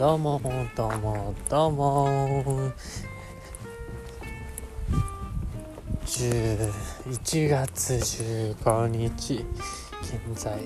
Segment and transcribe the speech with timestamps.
[0.00, 0.40] どうも
[0.74, 1.34] どうも。
[1.50, 2.72] どうも
[6.06, 9.44] 11月15日
[10.00, 10.58] 現在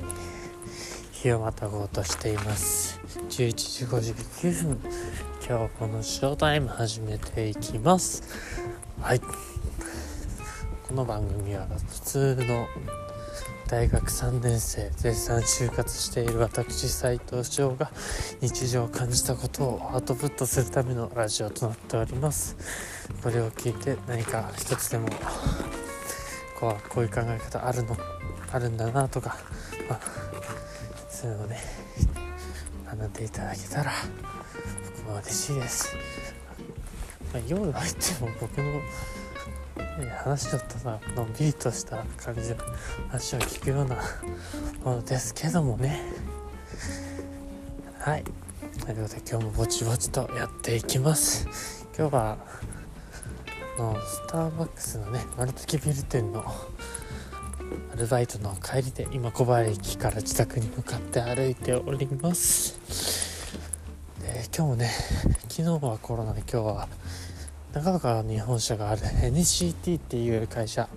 [1.10, 3.00] 日をまたごうとしています。
[3.28, 4.80] 11時59分
[5.44, 8.22] 今日このショータイム始めていきます。
[9.02, 9.20] はい。
[9.20, 9.26] こ
[10.94, 12.68] の番組は普通の
[13.68, 17.90] 大学3年生絶賛就活している私斉藤翔が
[18.40, 22.56] 日常を感じたことをアウトプットするためのラジオとなっております。
[23.22, 25.08] これを聞いて何か一つでも
[26.60, 27.96] こうこういう考え方あるの
[28.52, 29.36] あるんだなとか、
[29.88, 30.00] まあ、
[31.08, 31.58] そういうのをね
[32.86, 33.92] 学んでいただけたら
[34.96, 35.96] 僕も嬉しいです、
[37.32, 38.80] まあ、要は言っても僕の
[40.24, 42.56] 話ちょっとさのんびりとした感じの
[43.08, 43.96] 話を聞くような
[44.84, 46.02] ものですけどもね。
[47.98, 48.24] はい。
[48.84, 51.86] ということで今日もぼちぼちとやっていきます。
[51.96, 52.38] 今日は
[53.78, 56.44] のスターバックスのね丸月ビル店の
[57.92, 62.78] アルバイトの帰りで今小林駅から自宅に向かって歩いております。
[64.20, 64.90] で今日もね
[65.48, 66.88] 昨日はコロナで今日は
[67.74, 70.88] 長岡に本社がある NCT っていう会社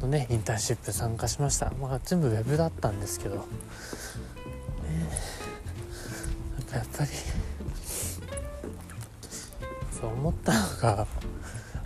[0.00, 1.72] のねインターンシップ参加しました。
[1.80, 3.42] まあ全部ウェブだったんですけど、ね、
[6.58, 7.10] なんかやっぱり
[9.92, 11.06] そう思ったのが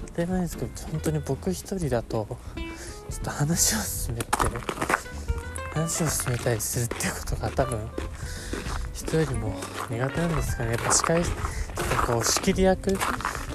[0.07, 2.27] 当たり前ですけど本当に僕一人だと
[3.11, 4.27] ちょっと話を進めて
[5.75, 7.79] 話を進めたりするっていうことが多分
[8.95, 9.55] 人よりも
[9.91, 10.71] 苦手なんですかね。
[10.71, 12.97] やっぱ司会とかこう仕切り役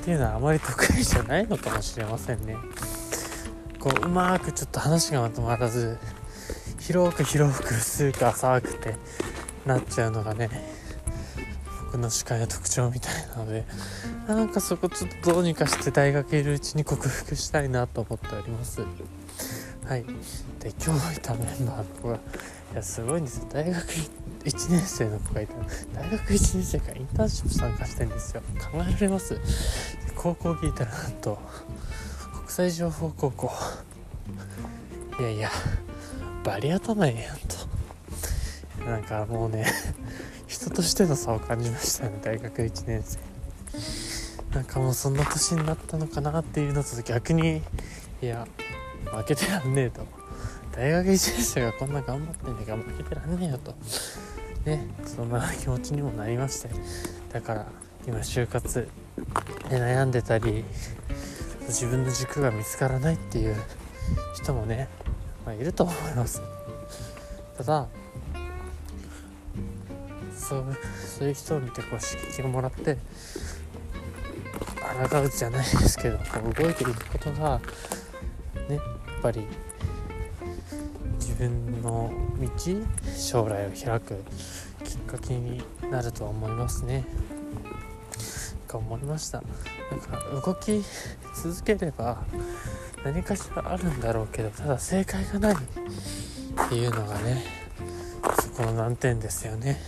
[0.05, 2.55] っていうのはあまり得意じゃないのかもしれませんね。
[3.79, 5.97] こううまくちょっと話がまとまらず
[6.79, 8.97] 広く広く薄く浅くて
[9.65, 10.51] なっちゃうのがね
[11.85, 13.65] 僕の視界の特徴みたいなので
[14.27, 18.81] なんかそこちょっとどうにかして大学いるうちに克服したいなと思っております。
[19.87, 20.05] はい。
[20.59, 22.19] で今日いたメンバーの子がい
[22.75, 23.47] やすごいんですよ。
[23.51, 23.83] 大学
[24.45, 25.53] 1年生の子がいた。
[25.99, 28.41] 大学1年生がインターンシップ参加してんですよ。
[28.71, 29.39] 考えられます。
[30.15, 31.39] 高校聞いたらなんと
[32.33, 33.51] 国際情報高校。
[35.19, 35.49] いやいや
[36.43, 38.85] バリ頭ええやんと。
[38.85, 39.65] なんかもうね
[40.47, 43.19] 人としての差を感じましたね大学1年生。
[44.53, 47.61] なんかもうそんな年になったのかなっていうのと逆に
[48.21, 48.47] いや
[49.05, 50.05] 負けてらんねえと。
[50.71, 53.73] 大学1年生がこんな頑張ってんねえから負けてらんねえよと。
[54.65, 56.69] ねそんな気持ちにもなりまして
[57.31, 57.65] だから
[58.07, 58.87] 今就活
[59.69, 60.63] で悩んでたり
[61.67, 63.55] 自分の軸が見つからないっていう
[64.35, 64.87] 人もね、
[65.45, 66.41] まあ、いると思います。
[67.57, 67.87] ただ
[70.35, 70.77] そう
[71.17, 72.97] そういう人を見てこう刺激をもらって
[75.09, 77.59] 抗うじゃないですけどこう動いていくことが
[78.69, 78.83] ねやっ
[79.23, 79.47] ぱり
[81.19, 82.49] 自分の道
[83.15, 84.23] 将来を開く
[84.83, 87.05] きっかけになると思いますね。
[88.67, 89.41] か思いました。
[89.91, 90.83] なんか動き
[91.35, 92.23] 続ければ
[93.03, 95.57] 何かしらあるんだろうけどただ正解がないっ
[96.69, 97.43] ていうのがね
[98.41, 99.79] そこの難点ですよね。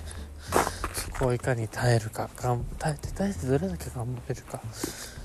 [0.94, 2.30] そこをいかに耐えるか
[2.78, 4.62] 耐えて耐えてどれだけ頑張れるか。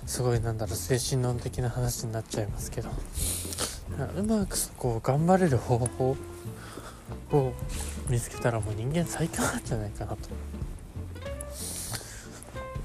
[0.07, 2.91] すごいなんだろう精神論的な話になっちゃいますけど。
[4.17, 6.17] うまくそこを頑張れる方法
[7.31, 7.53] を
[8.13, 10.17] 見つけたらもう人間最強なんじゃないかなと。
[10.17, 10.21] い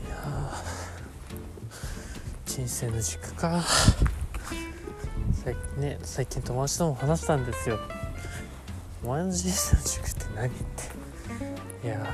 [0.09, 0.53] や
[2.45, 3.61] 人生の軸か。
[5.43, 7.77] 最ね最近友達とも話したんですよ。
[9.03, 10.49] お前の人生の軸って何っ
[11.81, 11.87] て。
[11.87, 12.07] いや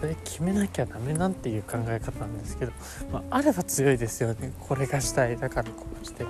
[0.00, 2.72] それ決めなきゃダメなんていう考え方なんですけど、
[3.10, 4.52] まあ、あれば強いですよね。
[4.60, 6.26] これがしたいだからこうしてア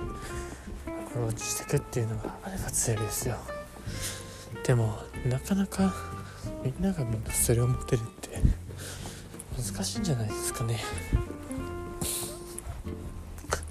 [1.11, 3.37] プローチしていくっていうのがあれば強いですよ。
[4.65, 5.93] でもなかなか
[6.63, 8.41] みんながみんなそれを持ってるって
[9.57, 10.79] 難しいんじゃないですかね。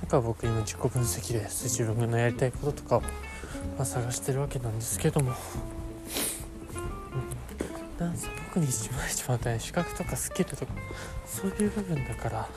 [0.03, 3.09] だから僕今自己分析です自分のやりたいこととかを、ま
[3.81, 5.33] あ、探してるわけなんですけども、
[8.01, 10.73] うん、なんせ僕に一番一番大資格とかスキルとか
[11.27, 12.49] そういう部分だから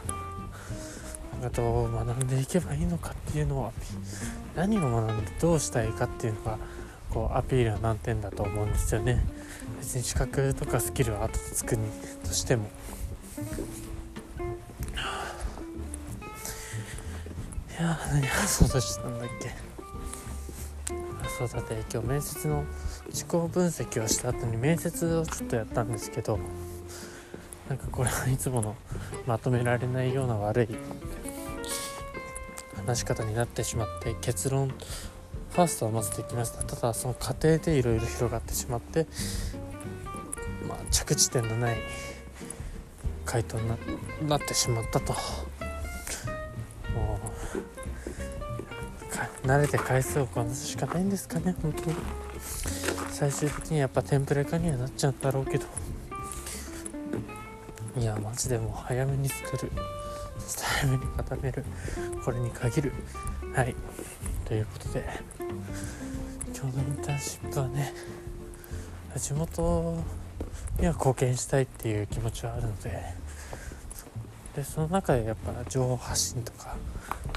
[1.41, 3.71] なんかどう学んでいけばいいのかっていうのは
[4.55, 6.57] 何を学んでどうしたいかっていうのが
[7.13, 9.23] こうアピールは難点だと思うんですよね。
[9.79, 11.87] 別に資格とかスキルは後でつくに
[12.23, 12.69] としても。
[17.69, 19.51] いや何話そうとしたんだっけ。
[21.37, 22.63] そうだって今日面接の
[23.07, 26.37] 自己分析をした後に面接をちょっとやったんですけど
[27.67, 28.75] なんかこれはいつもの
[29.25, 30.67] まとめられないような悪い
[32.75, 34.71] 話し方になってしまって結論
[35.51, 36.63] ファーストはまずできました。
[36.63, 39.05] ただその過程でいろいろ広がってしまって
[40.67, 41.77] まあ着地点のない
[43.25, 43.67] 回答に
[44.27, 45.13] なってしまったと。
[45.13, 45.19] も
[49.43, 51.95] う慣れて回数をこなすしかないんですかね本当に。
[53.09, 55.65] 最終的にやっぱテンプレ化にはなっちゃうんだろうけど。
[57.97, 59.69] いやマジでもう早めに作る。
[60.39, 61.65] 早めに固める。
[62.23, 62.93] これに限る。
[63.53, 63.75] はい。
[64.51, 65.05] ということで
[66.53, 67.93] 今日のインターンシップはね
[69.15, 70.03] 地元
[70.77, 73.01] には貢献したいっていう気持ちはあるので
[74.53, 76.75] でその中でやっぱ情報発信とか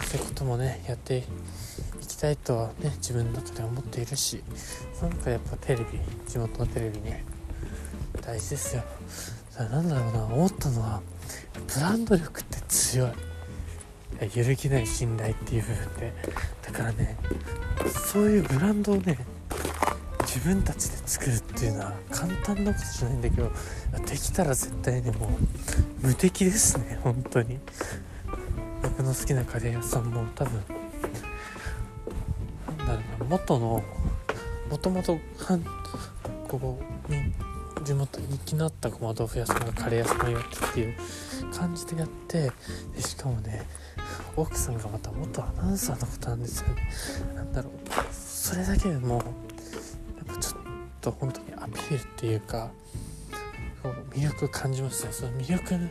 [0.03, 1.23] そういうこともねやってい
[2.05, 4.43] きたいとね自分の中で思っているし
[4.93, 7.25] その中でやっぱテレビ地元のテレビね
[8.23, 8.83] 大事ですよ。
[9.57, 11.01] なんだろうな思ったのは
[11.73, 13.34] ブランド力って強い。
[14.33, 16.13] 揺るぎない信頼っていう部分で。
[16.63, 17.17] だからね
[18.11, 19.19] そういうブランドをね
[20.21, 23.51] 自分たちで作るっていうのは簡単なことじゃないんだけど
[24.07, 25.27] できたら絶対ねも
[26.03, 27.59] う無敵ですね本当に。
[28.83, 30.63] 僕の好きなカレー屋さんも多分。
[32.79, 33.83] なんだろうな元の
[34.71, 35.19] もともと
[36.49, 36.79] こ
[37.09, 37.44] う
[37.85, 40.97] 地元に人気のあったごま豆腐屋さんがカレー屋さんをやってっていう
[41.53, 42.51] 感じでやって
[42.95, 43.67] でしかもね
[44.37, 46.83] 奥さんがまた元アナウンサーのことなんですよね。
[47.35, 47.73] なんだろう。
[48.13, 49.25] それだけでもやっ
[50.35, 50.61] ぱちょっ
[51.01, 52.71] と本当にアピールっていうか
[53.83, 55.89] こう魅力感じますねその魅力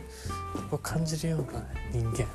[0.72, 2.26] を感じるような人間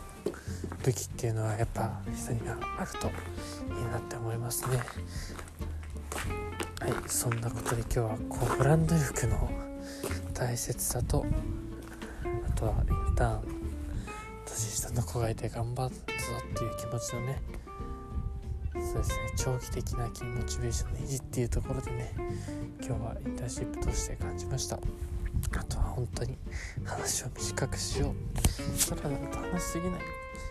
[0.84, 4.80] 武器っていうのはやっぱ人にはあるといいなって思いますね。
[6.80, 9.50] はいそんなことで今日はこうブランド力の
[10.34, 11.26] 大切さと
[12.48, 13.42] あとはインターン
[14.46, 15.94] 年下の子がいて頑張ったぞ
[16.54, 17.42] っていう気持ちのね
[18.74, 22.14] そうですね長期的なモチベーションの維持っていうところでね
[22.82, 24.80] 今日はインターンシップとして感じました。
[25.58, 26.38] あとは本当に
[26.86, 28.78] 話を短くしよう。
[28.78, 30.02] さらだと話しすぎない。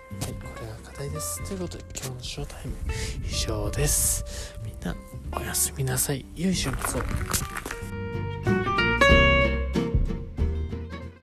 [0.09, 1.47] はいこれが課題です。
[1.47, 2.75] ということで今日のショータイム
[3.25, 4.55] 以上です。
[4.65, 4.97] みんな
[5.33, 6.25] おやすみなさい。
[6.35, 7.68] よい週末を。